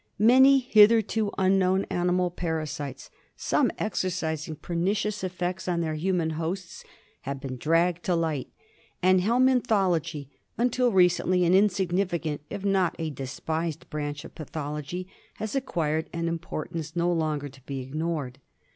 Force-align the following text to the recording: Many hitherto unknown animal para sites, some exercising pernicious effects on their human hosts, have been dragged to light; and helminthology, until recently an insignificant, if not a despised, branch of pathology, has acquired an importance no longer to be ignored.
Many 0.17 0.57
hitherto 0.57 1.29
unknown 1.37 1.85
animal 1.91 2.31
para 2.31 2.65
sites, 2.65 3.11
some 3.35 3.69
exercising 3.77 4.55
pernicious 4.55 5.23
effects 5.23 5.67
on 5.67 5.81
their 5.81 5.93
human 5.93 6.31
hosts, 6.31 6.83
have 7.21 7.39
been 7.39 7.55
dragged 7.55 8.01
to 8.05 8.15
light; 8.15 8.49
and 9.03 9.21
helminthology, 9.21 10.29
until 10.57 10.91
recently 10.91 11.45
an 11.45 11.53
insignificant, 11.53 12.41
if 12.49 12.65
not 12.65 12.95
a 12.97 13.11
despised, 13.11 13.91
branch 13.91 14.25
of 14.25 14.33
pathology, 14.33 15.07
has 15.35 15.55
acquired 15.55 16.09
an 16.13 16.27
importance 16.27 16.95
no 16.95 17.13
longer 17.13 17.47
to 17.47 17.61
be 17.67 17.81
ignored. 17.81 18.39